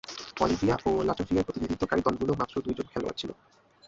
Bolivia 0.37 0.75
ও 0.87 0.91
লাটভিয়ার 1.07 1.45
প্রতিনিধিত্বকারী 1.47 2.01
দলগুলোতে 2.03 2.39
মাত্র 2.41 2.55
দুইজন 2.65 2.87
খেলোয়াড় 2.91 3.17
ছিল। 3.17 3.29